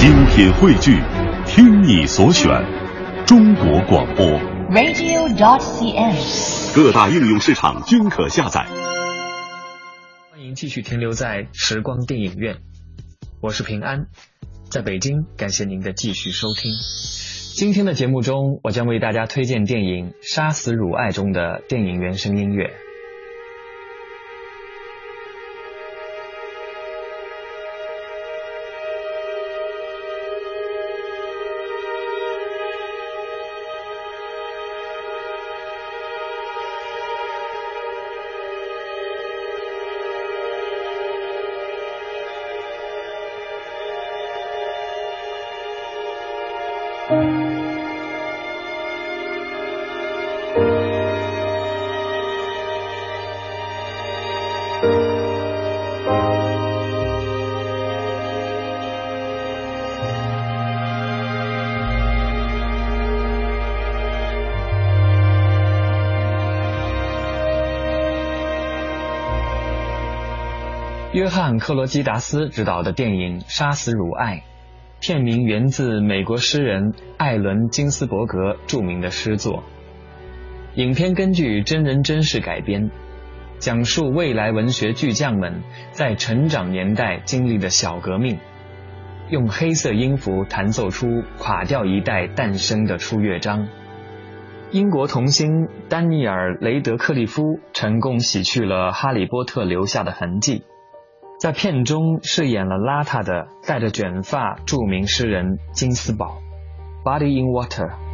[0.00, 0.98] 精品汇聚，
[1.44, 2.48] 听你所选，
[3.26, 4.24] 中国广播。
[4.70, 6.74] radio.dot.cn，。
[6.74, 8.66] 各大应用市场均可下载。
[10.30, 12.56] 欢迎继续停留在时光电影院，
[13.42, 14.06] 我是平安，
[14.70, 16.72] 在北京，感谢您的继续收听。
[17.54, 22.70] 今天的节目中，我将为大家推荐电影《杀死汝爱》中的电影原声音乐。
[71.20, 74.36] 约翰·克罗基达斯执导的电影《杀死汝爱》，
[75.00, 79.64] 片名源自美国诗人艾伦·金斯伯格著名的诗作。
[80.74, 82.90] 影片根据真人真事改编，
[83.58, 88.38] 讲述未来文学巨匠们在成长年代经历的小革命，
[89.30, 93.68] 用黑色音符弹奏出垮掉一代诞生的初乐章。
[94.70, 100.62] 英国童星丹尼尔·雷德克利夫成功洗去了《哈利波特》留下的痕迹。
[101.40, 106.36] 在片中饰演了邋遢的、戴着卷发著名诗人金斯堡
[107.02, 108.09] （Body in Water）。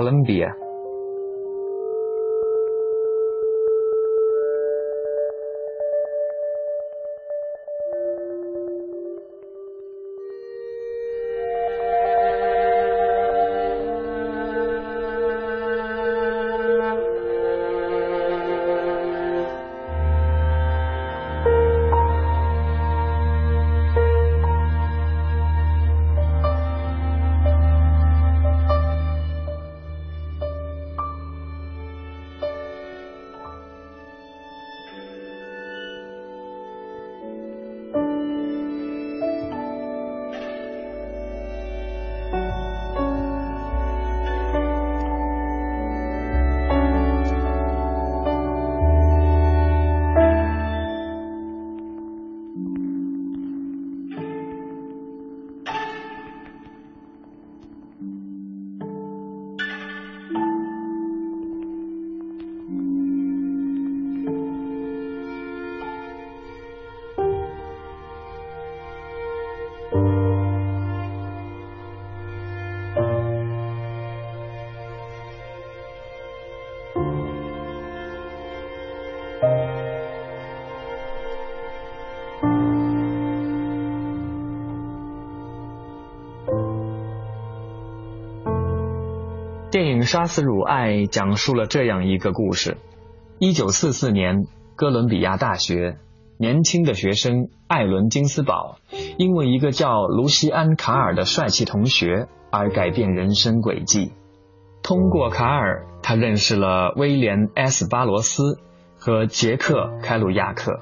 [0.00, 0.69] Columbia.
[90.00, 92.78] 电影《杀死汝爱》讲述了这样一个故事：
[93.38, 95.98] 一九四四年，哥伦比亚大学
[96.38, 98.78] 年轻的学生艾伦·金斯堡，
[99.18, 104.12] 因为一个叫卢西安·卡尔的帅气同学而改变人生轨迹。
[104.82, 108.58] 通过卡尔，他认识了威廉· ·S· 巴罗斯
[108.98, 110.80] 和杰克·开鲁亚克，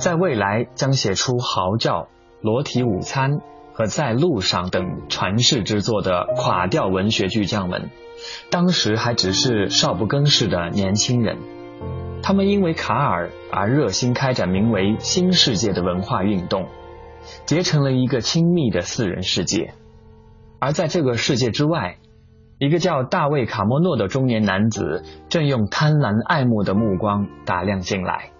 [0.00, 2.00] 在未来将写出《嚎叫》
[2.40, 3.30] 《裸体午餐》
[3.74, 7.90] 和在路上等传世之作的垮掉文学巨匠们，
[8.50, 11.38] 当时还只是少不更事的年轻人。
[12.22, 16.68] 他们因为卡尔而热心开展名为“新世界”的文化运动，
[17.44, 19.74] 结成了一个亲密的四人世界。
[20.58, 21.98] 而在这个世界之外，
[22.58, 28.30] 一个叫大卫·卡莫诺的中年男子正用贪婪爱慕的目光打量进来。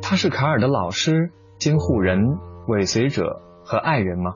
[0.00, 2.38] 他是卡尔的老师、监护人、
[2.68, 4.34] 尾随者和爱人吗？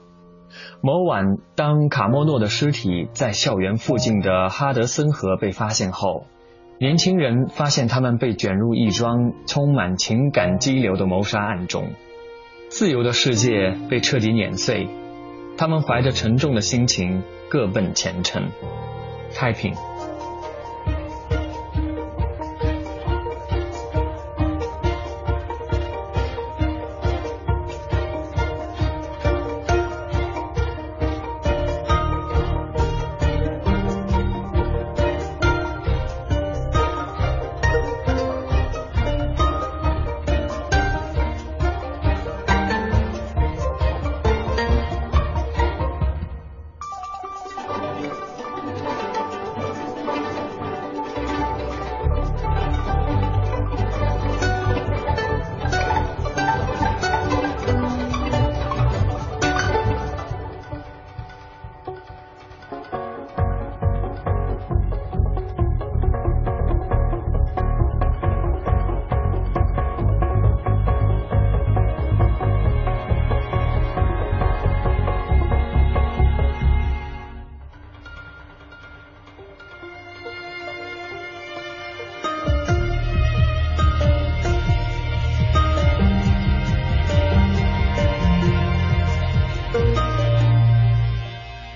[0.81, 6.27] 某晚，当卡莫诺的尸体在校园附近的哈德森河被发现后，
[6.79, 11.93] 年轻人发现他们被卷入一桩充满情感激流的谋杀案中，
[12.69, 14.89] 自由的世界被彻底碾碎，
[15.57, 18.51] 他们怀着沉重的心情各奔前程。
[19.35, 19.73] 太平。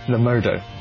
[0.08, 0.77] Lamodo.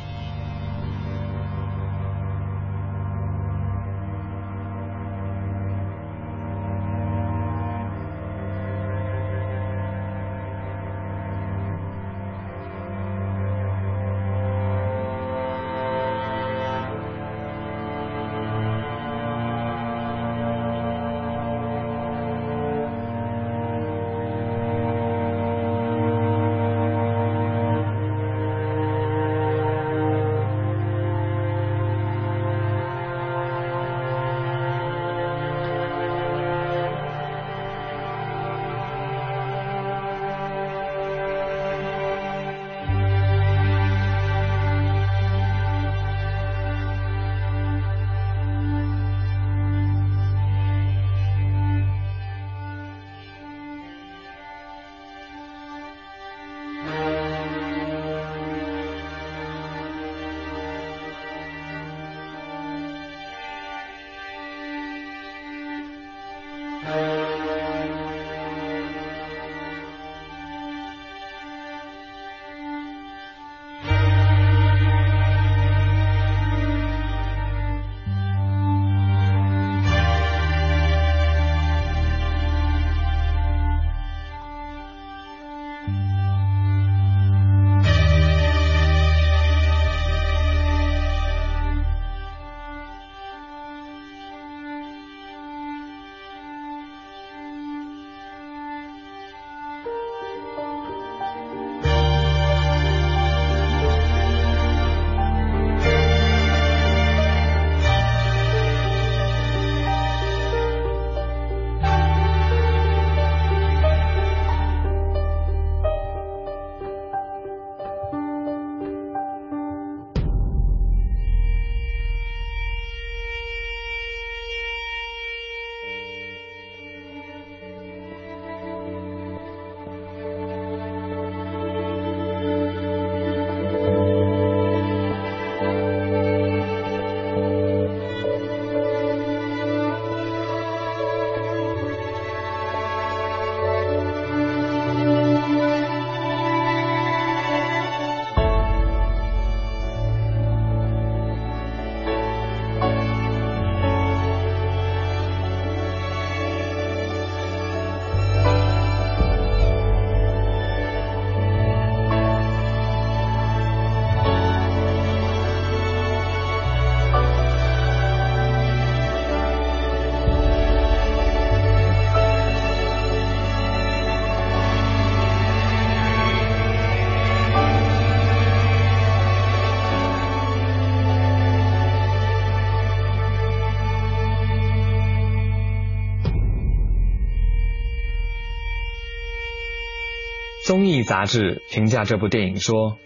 [190.68, 192.98] 综艺杂志评价这部电影说，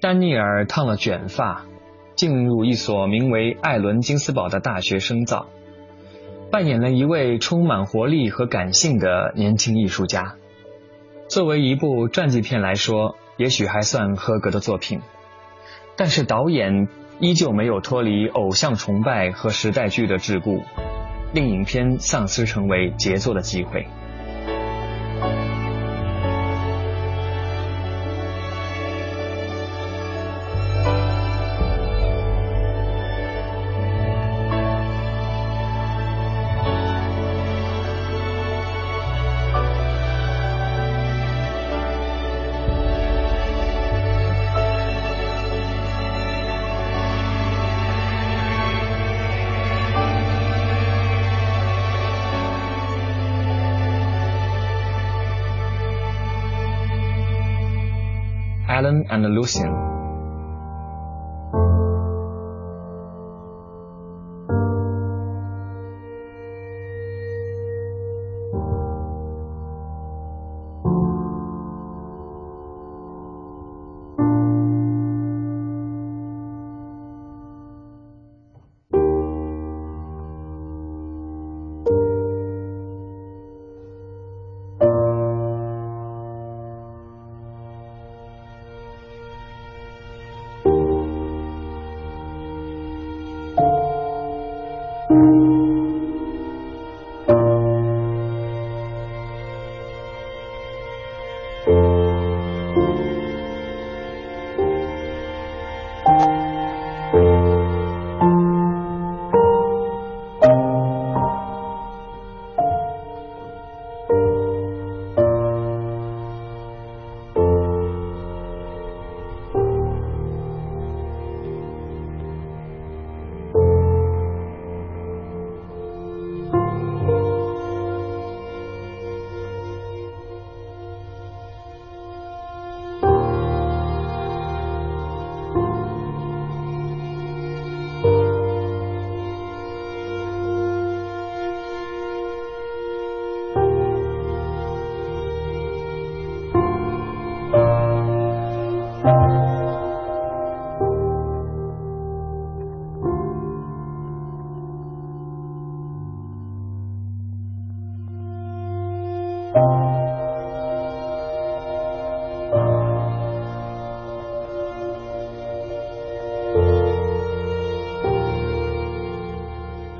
[0.00, 1.64] 丹尼尔烫了卷发，
[2.16, 5.46] 进入一所名为艾伦金斯堡的大学深造，
[6.50, 10.34] 扮演了一位充满活力和感性的年轻艺术家。
[11.28, 15.00] 作为一部传记片来说，也许还算合格的作品，
[15.94, 16.88] 但是导演
[17.20, 20.64] 依旧没有脱离偶像崇拜和时代剧的桎梏，
[21.32, 23.86] 令影片丧失成为杰作的机会。
[58.78, 59.97] Alan and Lucian.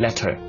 [0.08, 0.47] Letter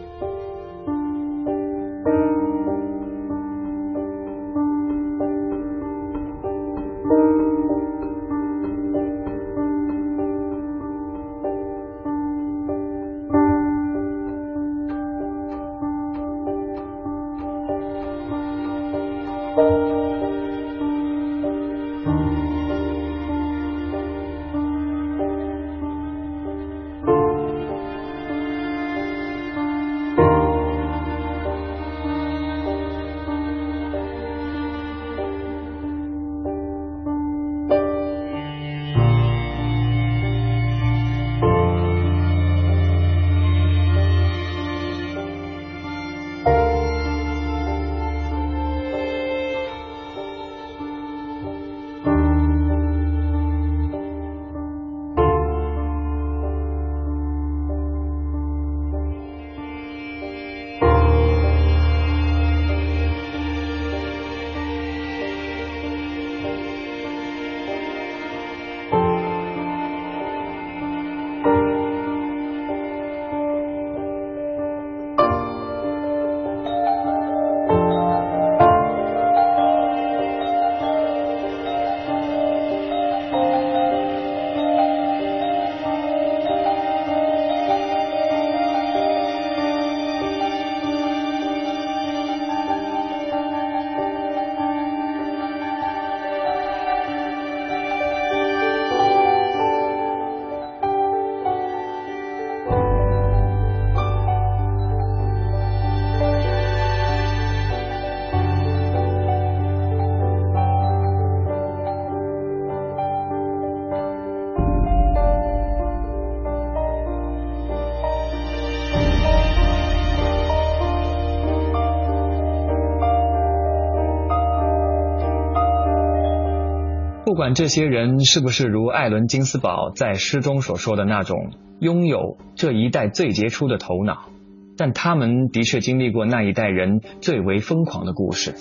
[127.53, 134.29] 这些人是不是如艾伦金斯堡在诗中所说的那种拥有这一代最杰出的头脑，
[134.77, 138.53] 但他们的确经历过那一代人最为疯狂的故事。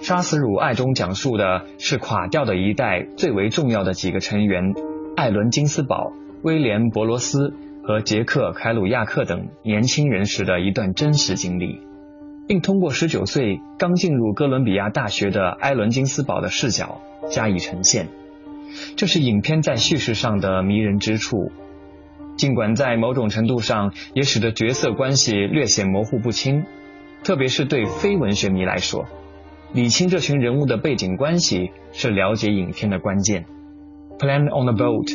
[0.04, 4.74] 《杀死汝爱》中讲述的是垮掉的一代最为重要的几个成员——
[5.16, 6.12] 艾伦金斯堡、
[6.42, 7.52] 威廉伯罗斯
[7.84, 11.80] 和杰克凯鲁亚克等年轻人时的一段真实经历，
[12.48, 18.08] 并通过十九岁刚进入哥伦比亚大学的艾伦金斯堡的视角加以呈现。
[18.96, 21.52] 这是影片在叙事上的迷人之处，
[22.36, 26.64] 尽管在某种程度上也使得角色关系略显模糊不清，
[27.24, 29.06] 特别是对非文学迷来说。
[29.72, 33.46] 理清这群人物的背景关系是了解影片的关键。
[34.18, 35.08] Plan on a boat。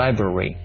[0.00, 0.56] Library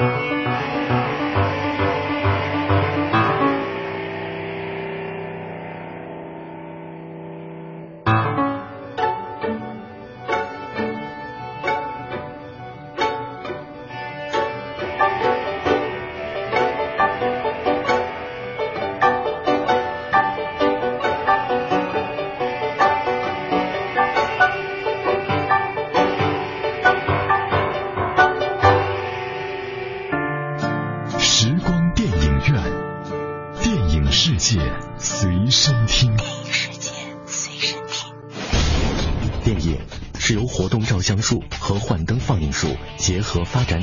[0.00, 0.47] 了。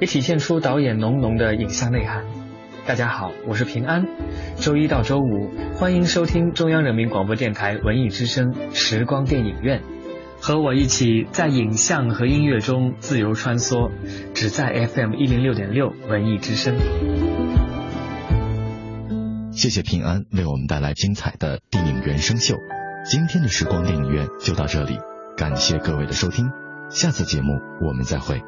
[0.00, 2.24] 也体现出导演浓浓的影像内涵。
[2.86, 4.06] 大家好，我是平安。
[4.56, 9.82] 周一到周五，欢迎收听中央人民广播电台文艺之声时光电影院，
[10.40, 13.90] 和我一起在影像和音乐中自由穿梭，
[14.32, 16.74] 只在 FM 一零六点六文艺之声。
[19.52, 22.56] 谢谢平安为我们带来精彩的电影原声秀。
[23.04, 24.98] 今天的时光电影院就到这里，
[25.36, 26.48] 感谢各位的收听，
[26.88, 28.40] 下次节目我们再会。